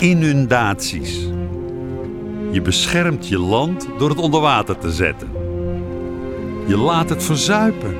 inundaties. 0.00 1.28
Je 2.50 2.60
beschermt 2.62 3.28
je 3.28 3.38
land 3.38 3.88
door 3.98 4.08
het 4.08 4.18
onder 4.18 4.40
water 4.40 4.78
te 4.78 4.92
zetten. 4.92 5.28
Je 6.66 6.76
laat 6.76 7.08
het 7.08 7.22
verzuipen 7.22 7.96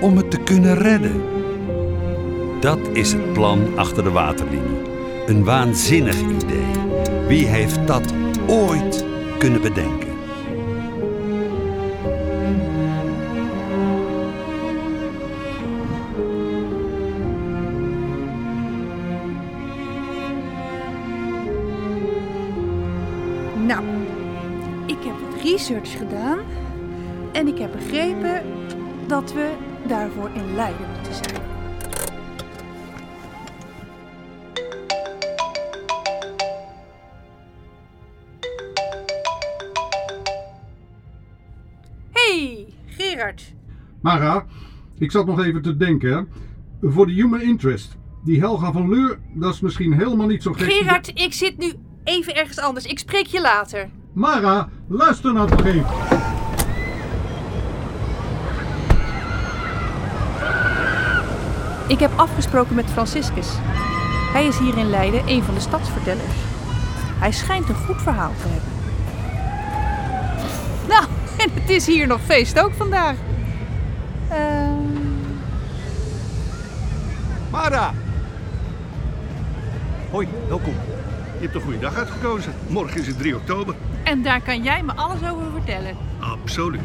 om 0.00 0.16
het 0.16 0.30
te 0.30 0.38
kunnen 0.38 0.74
redden. 0.74 1.22
Dat 2.60 2.78
is 2.92 3.12
het 3.12 3.32
plan 3.32 3.60
achter 3.76 4.04
de 4.04 4.10
waterlinie. 4.10 4.80
Een 5.26 5.44
waanzinnig 5.44 6.20
idee. 6.20 6.66
Wie 7.26 7.46
heeft 7.46 7.86
dat 7.86 8.12
ooit 8.46 9.04
kunnen 9.38 9.60
bedenken? 9.62 10.05
Nou, 23.66 23.84
ik 24.86 24.96
heb 25.04 25.14
wat 25.20 25.42
research 25.42 25.98
gedaan 25.98 26.38
en 27.32 27.46
ik 27.46 27.58
heb 27.58 27.72
begrepen 27.72 28.42
dat 29.06 29.32
we 29.32 29.54
daarvoor 29.86 30.30
in 30.32 30.54
Leiden 30.54 30.86
moeten 30.94 31.14
zijn. 31.14 31.42
Hey, 42.12 42.66
Gerard. 42.86 43.54
Mara, 44.00 44.46
ik 44.98 45.10
zat 45.10 45.26
nog 45.26 45.44
even 45.44 45.62
te 45.62 45.76
denken. 45.76 46.28
Voor 46.82 47.06
de 47.06 47.12
human 47.12 47.40
interest. 47.40 47.96
Die 48.24 48.40
Helga 48.40 48.72
van 48.72 48.88
Leur, 48.88 49.18
dat 49.34 49.54
is 49.54 49.60
misschien 49.60 49.92
helemaal 49.92 50.26
niet 50.26 50.42
zo 50.42 50.52
gek. 50.52 50.72
Gerard, 50.72 51.08
ik 51.08 51.32
zit 51.32 51.58
nu 51.58 51.72
even 52.06 52.34
ergens 52.34 52.58
anders. 52.58 52.84
Ik 52.84 52.98
spreek 52.98 53.26
je 53.26 53.40
later. 53.40 53.88
Mara, 54.12 54.68
luister 54.88 55.32
nou 55.32 55.48
toch 55.48 55.64
even. 55.64 55.86
Ik 61.88 61.98
heb 61.98 62.10
afgesproken 62.16 62.74
met 62.74 62.90
Franciscus. 62.90 63.48
Hij 64.32 64.46
is 64.46 64.58
hier 64.58 64.78
in 64.78 64.90
Leiden 64.90 65.28
een 65.28 65.42
van 65.42 65.54
de 65.54 65.60
stadsvertellers. 65.60 66.34
Hij 67.18 67.32
schijnt 67.32 67.68
een 67.68 67.74
goed 67.74 68.02
verhaal 68.02 68.32
te 68.42 68.48
hebben. 68.48 68.70
Nou, 70.88 71.04
en 71.42 71.60
het 71.60 71.70
is 71.70 71.86
hier 71.86 72.06
nog 72.06 72.20
feest 72.20 72.58
ook 72.58 72.72
vandaag. 72.72 73.16
Eh, 74.28 74.68
Mara! 77.50 77.92
Hoi, 80.10 80.28
welkom. 80.48 80.74
Je 81.38 81.42
hebt 81.42 81.54
een 81.54 81.60
goede 81.60 81.78
dag 81.78 81.94
uitgekozen. 81.96 82.52
Morgen 82.68 83.00
is 83.00 83.06
het 83.06 83.18
3 83.18 83.36
oktober. 83.36 83.74
en 84.02 84.22
daar 84.22 84.40
kan 84.42 84.62
jij 84.62 84.82
me 84.82 84.92
alles 84.94 85.30
over 85.30 85.44
vertellen. 85.52 85.96
Absoluut. 86.18 86.80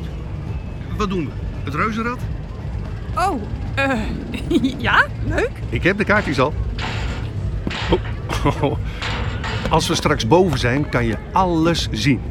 Wat 0.98 1.10
doen 1.10 1.26
we? 1.26 1.32
Het 1.64 1.74
reuzenrad? 1.76 2.20
Oh, 3.16 3.42
eh, 3.76 4.00
ja, 4.88 5.06
leuk. 5.26 5.52
Ik 5.70 5.84
heb 5.84 5.98
de 5.98 6.04
kaartjes 6.04 6.40
al. 6.40 6.54
Oh. 8.62 8.78
Als 9.70 9.88
we 9.88 9.96
straks 9.96 10.28
boven 10.28 10.60
zijn, 10.60 10.90
kan 10.90 11.06
je 11.06 11.18
alles 11.32 11.88
zien. 11.92 12.22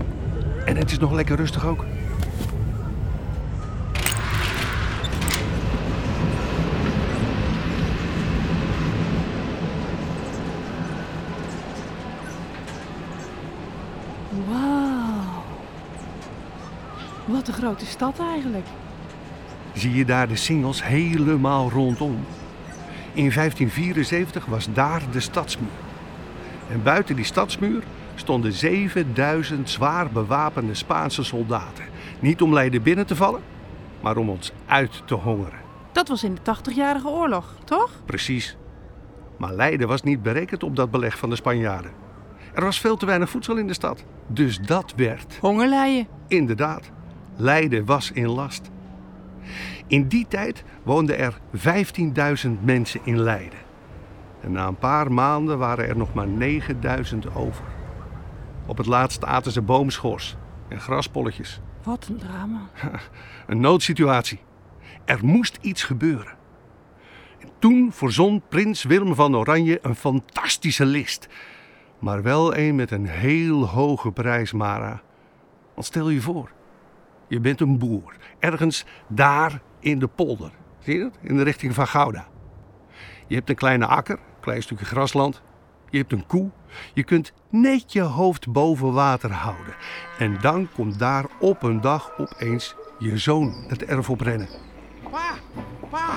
En 0.64 0.76
het 0.76 0.90
is 0.90 0.98
nog 0.98 1.12
lekker 1.12 1.36
rustig 1.36 1.66
ook. 1.66 1.84
Wat 17.30 17.48
een 17.48 17.54
grote 17.54 17.86
stad 17.86 18.18
eigenlijk. 18.18 18.66
Zie 19.72 19.94
je 19.94 20.04
daar 20.04 20.28
de 20.28 20.36
singels 20.36 20.84
helemaal 20.84 21.70
rondom. 21.70 22.18
In 23.12 23.30
1574 23.32 24.46
was 24.46 24.68
daar 24.72 25.02
de 25.10 25.20
stadsmuur. 25.20 25.68
En 26.70 26.82
buiten 26.82 27.16
die 27.16 27.24
stadsmuur 27.24 27.82
stonden 28.14 28.52
7000 28.52 29.70
zwaar 29.70 30.10
bewapende 30.10 30.74
Spaanse 30.74 31.24
soldaten. 31.24 31.84
Niet 32.20 32.42
om 32.42 32.52
Leiden 32.52 32.82
binnen 32.82 33.06
te 33.06 33.16
vallen, 33.16 33.40
maar 34.00 34.16
om 34.16 34.28
ons 34.30 34.52
uit 34.66 35.02
te 35.04 35.14
hongeren. 35.14 35.58
Dat 35.92 36.08
was 36.08 36.24
in 36.24 36.34
de 36.34 36.56
80-jarige 36.56 37.08
oorlog, 37.08 37.54
toch? 37.64 37.90
Precies. 38.04 38.56
Maar 39.38 39.52
Leiden 39.52 39.88
was 39.88 40.02
niet 40.02 40.22
berekend 40.22 40.62
op 40.62 40.76
dat 40.76 40.90
beleg 40.90 41.18
van 41.18 41.30
de 41.30 41.36
Spanjaarden. 41.36 41.90
Er 42.54 42.64
was 42.64 42.80
veel 42.80 42.96
te 42.96 43.06
weinig 43.06 43.30
voedsel 43.30 43.56
in 43.56 43.66
de 43.66 43.74
stad. 43.74 44.04
Dus 44.26 44.58
dat 44.58 44.92
werd, 44.96 45.38
Hongerlijden. 45.40 46.06
inderdaad, 46.28 46.90
Leiden 47.40 47.84
was 47.84 48.10
in 48.10 48.28
last. 48.28 48.70
In 49.86 50.08
die 50.08 50.26
tijd 50.28 50.64
woonden 50.82 51.18
er 51.18 51.38
15.000 52.46 52.50
mensen 52.60 53.00
in 53.04 53.20
Leiden. 53.20 53.58
En 54.40 54.52
na 54.52 54.66
een 54.66 54.78
paar 54.78 55.12
maanden 55.12 55.58
waren 55.58 55.88
er 55.88 55.96
nog 55.96 56.14
maar 56.14 56.28
9.000 56.28 57.18
over. 57.34 57.64
Op 58.66 58.76
het 58.76 58.86
laatst 58.86 59.24
aten 59.24 59.52
ze 59.52 59.62
boomschors 59.62 60.36
en 60.68 60.80
graspolletjes. 60.80 61.60
Wat 61.82 62.06
een 62.08 62.18
drama. 62.18 62.60
Een 63.46 63.60
noodsituatie. 63.60 64.40
Er 65.04 65.18
moest 65.22 65.58
iets 65.60 65.82
gebeuren. 65.82 66.34
En 67.38 67.48
toen 67.58 67.92
voorzon 67.92 68.42
prins 68.48 68.82
Willem 68.82 69.14
van 69.14 69.36
Oranje 69.36 69.78
een 69.82 69.94
fantastische 69.94 70.84
list. 70.84 71.28
Maar 71.98 72.22
wel 72.22 72.56
een 72.56 72.74
met 72.74 72.90
een 72.90 73.06
heel 73.06 73.68
hoge 73.68 74.12
prijs, 74.12 74.52
Mara. 74.52 75.02
Want 75.74 75.86
stel 75.86 76.08
je 76.08 76.20
voor, 76.20 76.50
je 77.30 77.40
bent 77.40 77.60
een 77.60 77.78
boer. 77.78 78.16
Ergens 78.38 78.84
daar 79.08 79.60
in 79.78 79.98
de 79.98 80.06
polder. 80.06 80.50
Zie 80.78 80.94
je 80.94 81.00
dat? 81.00 81.18
In 81.20 81.36
de 81.36 81.42
richting 81.42 81.74
van 81.74 81.86
Gouda. 81.86 82.26
Je 83.26 83.34
hebt 83.34 83.48
een 83.48 83.54
kleine 83.54 83.86
akker, 83.86 84.14
een 84.14 84.40
klein 84.40 84.62
stukje 84.62 84.84
grasland. 84.84 85.42
Je 85.90 85.98
hebt 85.98 86.12
een 86.12 86.26
koe. 86.26 86.50
Je 86.94 87.04
kunt 87.04 87.32
net 87.48 87.92
je 87.92 88.00
hoofd 88.00 88.52
boven 88.52 88.92
water 88.92 89.32
houden. 89.32 89.74
En 90.18 90.38
dan 90.40 90.68
komt 90.74 90.98
daar 90.98 91.24
op 91.40 91.62
een 91.62 91.80
dag 91.80 92.18
opeens 92.18 92.74
je 92.98 93.18
zoon 93.18 93.54
het 93.68 93.84
erf 93.84 94.10
op 94.10 94.20
rennen. 94.20 94.48
Pa, 95.10 95.34
pa. 95.90 96.16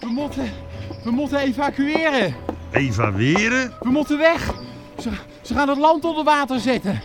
We 0.00 0.08
moeten, 0.08 0.50
we 1.04 1.10
moeten 1.10 1.38
evacueren. 1.38 2.34
Evalueren? 2.70 3.72
We 3.80 3.90
moeten 3.90 4.18
weg. 4.18 4.54
Ze, 4.98 5.10
ze 5.42 5.54
gaan 5.54 5.68
het 5.68 5.78
land 5.78 6.04
onder 6.04 6.24
water 6.24 6.60
zetten. 6.60 7.00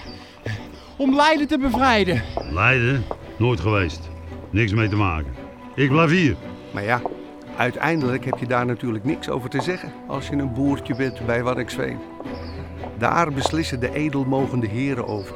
Om 0.98 1.16
Leiden 1.16 1.48
te 1.48 1.58
bevrijden. 1.58 2.24
Leiden? 2.52 3.04
Nooit 3.38 3.60
geweest. 3.60 4.10
Niks 4.50 4.74
mee 4.74 4.90
te 4.90 4.96
maken. 4.96 5.34
Ik 5.76 5.90
blijf 5.90 6.10
hier. 6.10 6.36
Maar 6.74 6.84
ja, 6.84 7.02
uiteindelijk 7.58 8.26
heb 8.26 8.38
je 8.40 8.48
daar 8.48 8.66
natuurlijk 8.66 9.04
niks 9.04 9.30
over 9.30 9.50
te 9.50 9.62
zeggen 9.62 9.94
als 10.08 10.28
je 10.28 10.36
een 10.36 10.54
boertje 10.54 10.96
bent 10.96 11.26
bij 11.26 11.44
Waddinxveen. 11.44 11.98
Daar 12.98 13.34
beslissen 13.34 13.80
de 13.80 13.94
edelmogende 13.94 14.68
heren 14.68 15.08
over. 15.08 15.36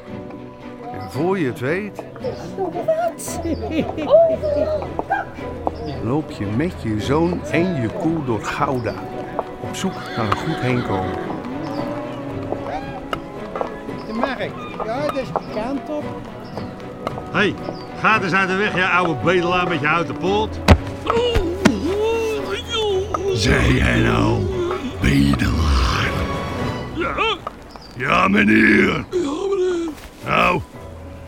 En 1.00 1.12
voor 1.12 1.40
je 1.40 1.46
het 1.46 1.60
weet. 1.60 2.04
Loop 6.04 6.32
je 6.32 6.46
met 6.46 6.74
je 6.84 7.02
zoon 7.02 7.44
en 7.44 7.82
je 7.82 7.88
koe 7.88 8.26
door 8.26 8.44
Gouda. 8.44 8.96
Op 9.62 9.76
zoek 9.76 9.94
naar 10.18 10.26
een 10.26 10.38
goed 10.38 10.60
heenkomen. 10.60 11.31
Hé, 17.32 17.38
hey, 17.38 17.56
ga 18.00 18.22
eens 18.22 18.34
uit 18.34 18.50
de 18.50 18.56
weg, 18.56 18.76
je 18.76 18.88
oude 18.88 19.16
bedelaar 19.24 19.68
met 19.68 19.80
je 19.80 19.88
houten 19.88 20.18
poort. 20.18 20.60
Zei 23.34 23.76
jij 23.76 24.00
nou 24.00 24.46
bedelaar? 25.02 26.12
Ja? 26.96 27.38
Ja, 27.98 28.28
meneer. 28.28 29.06
Nou, 30.26 30.62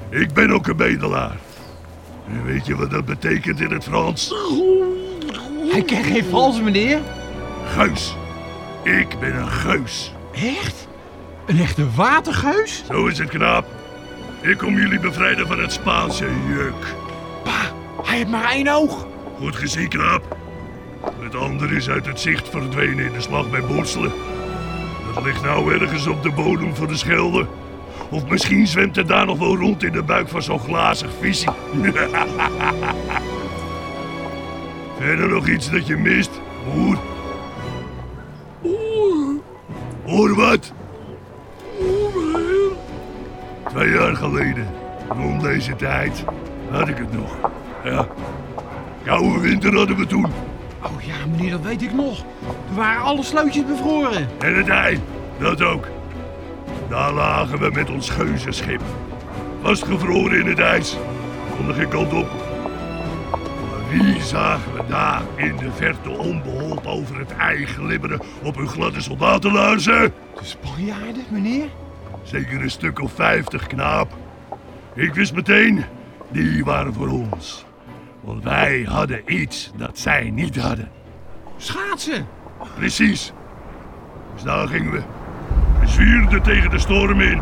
ik 0.09 0.33
ben 0.33 0.51
ook 0.51 0.67
een 0.67 0.77
bedelaar. 0.77 1.35
En 2.27 2.45
weet 2.45 2.65
je 2.65 2.75
wat 2.75 2.91
dat 2.91 3.05
betekent 3.05 3.59
in 3.59 3.71
het 3.71 3.83
Frans? 3.83 4.33
Hij 5.71 5.81
kent 5.81 6.05
geen 6.05 6.23
Frans, 6.23 6.61
meneer. 6.61 6.99
Geus. 7.65 8.15
Ik 8.83 9.19
ben 9.19 9.35
een 9.35 9.51
geus. 9.51 10.13
Echt? 10.35 10.87
Een 11.45 11.59
echte 11.59 11.91
watergeus? 11.95 12.83
Zo 12.91 13.05
is 13.05 13.17
het, 13.17 13.29
knaap. 13.29 13.65
Ik 14.43 14.57
kom 14.57 14.77
jullie 14.77 14.99
bevrijden 14.99 15.47
van 15.47 15.59
het 15.59 15.71
Spaanse 15.71 16.27
juk. 16.47 16.95
Pa, 17.43 17.73
hij 18.03 18.17
heeft 18.17 18.29
maar 18.29 18.51
één 18.51 18.67
oog. 18.67 19.07
Goed 19.37 19.55
gezien, 19.55 19.89
knaap. 19.89 20.37
Het 21.19 21.35
andere 21.35 21.75
is 21.75 21.89
uit 21.89 22.05
het 22.05 22.19
zicht 22.19 22.49
verdwenen 22.49 23.05
in 23.05 23.13
de 23.13 23.21
slag 23.21 23.49
bij 23.49 23.61
Borselen. 23.61 24.11
Dat 25.13 25.23
ligt 25.23 25.41
nou 25.41 25.73
ergens 25.73 26.07
op 26.07 26.23
de 26.23 26.31
bodem 26.31 26.75
van 26.75 26.87
de 26.87 26.95
Schelde. 26.95 27.47
Of 28.09 28.27
misschien 28.27 28.67
zwemt 28.67 28.95
het 28.95 29.07
daar 29.07 29.25
nog 29.25 29.39
wel 29.39 29.57
rond 29.57 29.83
in 29.83 29.91
de 29.91 30.03
buik 30.03 30.29
van 30.29 30.41
zo'n 30.41 30.59
glazig 30.59 31.09
visje. 31.19 31.53
Verder 34.99 35.29
nog 35.29 35.47
iets 35.47 35.69
dat 35.69 35.87
je 35.87 35.97
mist, 35.97 36.41
hoer? 36.71 36.97
Voor 40.05 40.35
wat? 40.35 40.73
Twee 43.73 43.89
jaar 43.89 44.15
geleden, 44.15 44.67
rond 45.09 45.41
deze 45.41 45.75
tijd, 45.75 46.23
had 46.69 46.87
ik 46.87 46.97
het 46.97 47.13
nog. 47.13 47.35
Ja, 47.83 48.07
koude 49.03 49.39
winter 49.39 49.75
hadden 49.75 49.97
we 49.97 50.05
toen. 50.05 50.31
Oh 50.83 51.01
ja, 51.01 51.13
meneer, 51.31 51.51
dat 51.51 51.61
weet 51.61 51.81
ik 51.81 51.93
nog. 51.93 52.19
Er 52.69 52.75
waren 52.75 53.01
alle 53.01 53.23
slootjes 53.23 53.65
bevroren. 53.65 54.27
En 54.39 54.55
het 54.55 54.67
ei, 54.67 54.99
dat 55.39 55.61
ook. 55.61 55.87
Daar 56.89 57.13
lagen 57.13 57.59
we 57.59 57.69
met 57.73 57.89
ons 57.89 58.09
geuzenschip. 58.09 58.81
Vastgevroren 59.61 60.39
in 60.39 60.47
het 60.47 60.59
ijs. 60.59 60.97
Konden 61.55 61.75
geen 61.75 61.89
kant 61.89 62.13
op. 62.13 62.31
Maar 63.31 63.89
wie 63.89 64.21
zagen 64.21 64.73
we 64.73 64.81
daar 64.87 65.21
in 65.35 65.57
de 65.57 65.71
verte 65.71 66.09
onbeholpen 66.09 66.91
over 66.91 67.19
het 67.19 67.35
ei 67.35 67.65
glibberen 67.65 68.19
op 68.43 68.55
hun 68.55 68.67
gladde 68.67 69.01
soldatenlaarzen? 69.01 70.13
De 70.39 70.45
Spanjaarden, 70.45 71.23
meneer? 71.29 71.67
Zeker 72.23 72.61
een 72.61 72.71
stuk 72.71 72.99
of 72.99 73.13
vijftig 73.13 73.67
knaap. 73.67 74.13
Ik 74.93 75.13
wist 75.13 75.33
meteen, 75.33 75.83
die 76.31 76.63
waren 76.63 76.93
voor 76.93 77.07
ons. 77.07 77.65
Want 78.21 78.43
wij 78.43 78.85
hadden 78.89 79.21
iets 79.25 79.71
dat 79.75 79.99
zij 79.99 80.29
niet 80.29 80.55
hadden. 80.57 80.89
Schaatsen. 81.57 82.27
Precies. 82.75 83.33
Dus 84.33 84.43
daar 84.43 84.67
gingen 84.67 84.91
we. 84.91 85.01
We 85.79 85.87
zwierden 85.87 86.41
tegen 86.41 86.69
de 86.69 86.79
storm 86.79 87.21
in. 87.21 87.41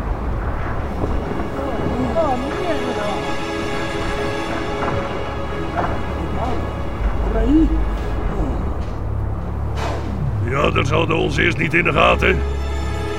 Ja, 10.48 10.70
dat 10.70 10.90
hadden 10.90 11.16
ons 11.16 11.36
eerst 11.36 11.58
niet 11.58 11.74
in 11.74 11.84
de 11.84 11.92
gaten. 11.92 12.38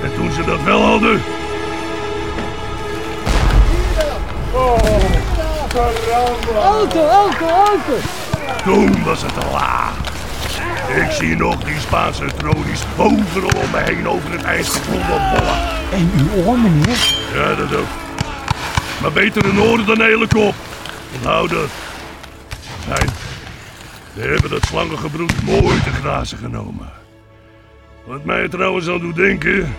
En 0.03 0.13
toen 0.15 0.31
ze 0.31 0.43
dat 0.45 0.63
wel 0.63 0.81
hadden... 0.81 1.21
Auto, 6.23 6.99
auto, 6.99 7.45
auto! 7.45 7.95
Toen 8.63 9.03
was 9.03 9.21
het 9.21 9.33
te 9.33 9.45
laat. 9.51 10.11
Ik 10.95 11.11
zie 11.11 11.35
nog 11.35 11.63
die 11.63 11.79
Spaanse 11.79 12.25
tronies 12.37 12.83
overal 12.97 13.61
om 13.61 13.71
me 13.71 13.79
heen 13.79 14.07
over 14.07 14.31
het 14.31 14.43
ijs 14.43 14.69
geklommen 14.69 15.07
bollen. 15.07 15.57
En 15.91 16.11
uw 16.17 16.43
oor, 16.43 16.59
meneer? 16.59 17.15
Ja, 17.33 17.55
dat 17.55 17.75
ook. 17.75 17.87
Maar 19.01 19.11
beter 19.11 19.45
een 19.45 19.61
oor 19.61 19.85
dan 19.85 19.99
een 19.99 20.05
hele 20.05 20.27
kop. 20.27 20.53
Onthoud 21.15 21.49
dat. 21.49 21.69
Fijn. 22.87 23.09
We 24.13 24.21
hebben 24.21 24.49
dat 24.49 24.65
slangengebroed 24.65 25.43
mooi 25.43 25.83
te 25.83 25.91
grazen 26.01 26.37
genomen. 26.37 26.91
Wat 28.05 28.25
mij 28.25 28.49
trouwens 28.49 28.87
aan 28.89 28.99
doet 28.99 29.15
denken... 29.15 29.75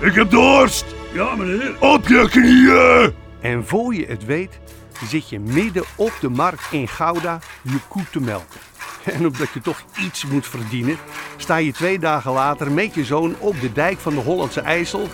Ik 0.00 0.14
heb 0.14 0.30
dorst! 0.30 0.84
Ja, 1.12 1.34
meneer. 1.34 1.74
Op 1.78 2.08
je 2.08 2.28
knieën! 2.30 3.25
En 3.40 3.66
voor 3.66 3.94
je 3.94 4.06
het 4.06 4.24
weet, 4.24 4.58
zit 5.04 5.28
je 5.28 5.40
midden 5.40 5.84
op 5.96 6.12
de 6.20 6.28
markt 6.28 6.62
in 6.70 6.88
Gouda 6.88 7.38
je 7.62 7.78
koe 7.88 8.04
te 8.10 8.20
melken. 8.20 8.60
En 9.14 9.26
omdat 9.26 9.48
je 9.54 9.60
toch 9.60 9.84
iets 10.04 10.24
moet 10.24 10.46
verdienen, 10.46 10.96
sta 11.36 11.56
je 11.56 11.72
twee 11.72 11.98
dagen 11.98 12.32
later 12.32 12.72
met 12.72 12.94
je 12.94 13.04
zoon 13.04 13.34
op 13.38 13.60
de 13.60 13.72
dijk 13.72 13.98
van 13.98 14.14
de 14.14 14.20
Hollandse 14.20 14.60
IJssel 14.60 15.08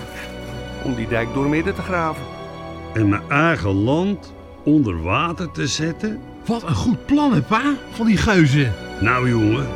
om 0.84 0.94
die 0.94 1.08
dijk 1.08 1.34
doormidden 1.34 1.74
te 1.74 1.82
graven. 1.82 2.22
En 2.94 3.08
mijn 3.08 3.28
eigen 3.28 3.82
land 3.82 4.32
onder 4.64 5.02
water 5.02 5.50
te 5.50 5.66
zetten? 5.66 6.20
Wat 6.46 6.62
een 6.62 6.74
goed 6.74 7.06
plan, 7.06 7.32
hè, 7.32 7.42
pa? 7.42 7.74
Van 7.90 8.06
die 8.06 8.16
geuzen. 8.16 8.74
Nou 9.00 9.28
jongen, 9.28 9.69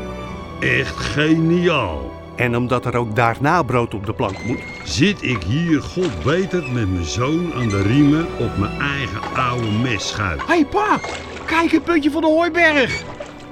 echt 0.60 0.96
geniaal. 0.96 2.15
En 2.36 2.56
omdat 2.56 2.84
er 2.84 2.96
ook 2.96 3.16
daarna 3.16 3.62
brood 3.62 3.94
op 3.94 4.06
de 4.06 4.12
plank 4.12 4.44
moet, 4.44 4.60
Zit 4.84 5.22
ik 5.22 5.42
hier 5.42 5.82
god 5.82 6.24
beter 6.24 6.62
met 6.72 6.92
mijn 6.92 7.04
zoon 7.04 7.52
aan 7.54 7.68
de 7.68 7.82
riemen 7.82 8.26
op 8.38 8.56
mijn 8.56 8.80
eigen 8.80 9.20
oude 9.34 9.70
messchuit. 9.70 10.40
Hé, 10.40 10.46
hey, 10.46 10.64
pa! 10.64 11.00
Kijk 11.46 11.70
het 11.70 11.84
puntje 11.84 12.10
van 12.10 12.20
de 12.20 12.26
hooiberg. 12.26 13.02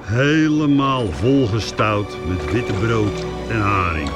Helemaal 0.01 1.07
volgestouwd 1.07 2.17
met 2.29 2.53
witte 2.53 2.73
brood 2.73 3.25
en 3.49 3.61
haring. 3.61 4.11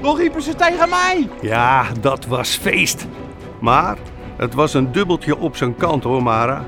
Dan 0.00 0.16
riepen 0.16 0.42
ze 0.42 0.54
tegen 0.54 0.88
mij. 0.88 1.28
ja, 1.40 1.86
dat 2.00 2.26
was 2.26 2.56
feest. 2.56 3.06
Maar 3.60 3.96
het 4.36 4.54
was 4.54 4.74
een 4.74 4.92
dubbeltje 4.92 5.38
op 5.38 5.56
zijn 5.56 5.76
kant 5.76 6.04
hoor, 6.04 6.22
Mara. 6.22 6.64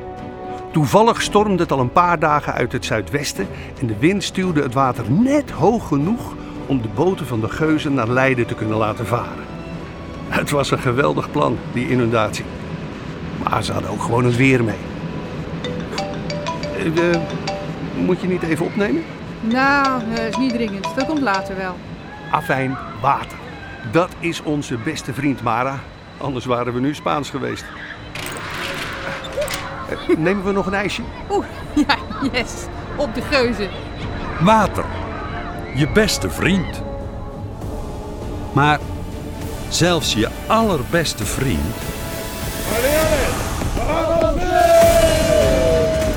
Toevallig 0.72 1.22
stormde 1.22 1.62
het 1.62 1.72
al 1.72 1.80
een 1.80 1.92
paar 1.92 2.18
dagen 2.18 2.52
uit 2.52 2.72
het 2.72 2.84
zuidwesten 2.84 3.48
en 3.80 3.86
de 3.86 3.98
wind 3.98 4.22
stuwde 4.24 4.62
het 4.62 4.74
water 4.74 5.10
net 5.10 5.50
hoog 5.50 5.88
genoeg 5.88 6.34
om 6.66 6.82
de 6.82 6.88
boten 6.94 7.26
van 7.26 7.40
de 7.40 7.48
geuzen 7.48 7.94
naar 7.94 8.08
Leiden 8.08 8.46
te 8.46 8.54
kunnen 8.54 8.76
laten 8.76 9.06
varen. 9.06 9.44
Het 10.28 10.50
was 10.50 10.70
een 10.70 10.78
geweldig 10.78 11.30
plan, 11.30 11.58
die 11.72 11.88
inundatie. 11.88 12.44
Maar 13.48 13.64
ze 13.64 13.72
hadden 13.72 13.90
ook 13.90 14.02
gewoon 14.02 14.24
het 14.24 14.36
weer 14.36 14.64
mee. 14.64 14.78
Eh, 16.76 17.10
eh, 17.10 17.20
moet 17.96 18.20
je 18.20 18.28
niet 18.28 18.42
even 18.42 18.66
opnemen? 18.66 19.02
Nou, 19.40 20.00
dat 20.14 20.24
is 20.28 20.36
niet 20.36 20.52
dringend. 20.52 20.86
Dat 20.96 21.06
komt 21.06 21.20
later 21.20 21.56
wel. 21.56 21.74
Afijn, 22.30 22.78
water. 23.00 23.38
Dat 23.92 24.08
is 24.18 24.42
onze 24.42 24.76
beste 24.76 25.12
vriend 25.14 25.42
Mara. 25.42 25.78
Anders 26.18 26.44
waren 26.44 26.72
we 26.74 26.80
nu 26.80 26.94
Spaans 26.94 27.30
geweest. 27.30 27.64
Eh, 29.90 30.16
Nemen 30.16 30.44
we 30.44 30.52
nog 30.52 30.66
een 30.66 30.74
ijsje? 30.74 31.02
Oeh, 31.30 31.46
ja, 31.86 31.96
yes. 32.32 32.52
Op 32.96 33.14
de 33.14 33.22
geuzen. 33.22 33.68
Water. 34.40 34.84
Je 35.74 35.88
beste 35.88 36.30
vriend. 36.30 36.82
Maar 38.52 38.78
zelfs 39.68 40.14
je 40.14 40.28
allerbeste 40.46 41.24
vriend. 41.24 41.74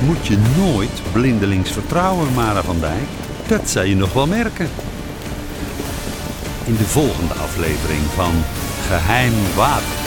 Moet 0.00 0.26
je 0.26 0.38
nooit 0.56 1.02
blindelings 1.12 1.70
vertrouwen, 1.70 2.32
Mara 2.34 2.62
van 2.62 2.80
Dijk. 2.80 3.08
Dat 3.46 3.68
zal 3.68 3.82
je 3.82 3.96
nog 3.96 4.12
wel 4.12 4.26
merken. 4.26 4.68
In 6.66 6.76
de 6.76 6.84
volgende 6.84 7.34
aflevering 7.34 8.02
van 8.02 8.32
Geheim 8.88 9.32
Water. 9.56 10.03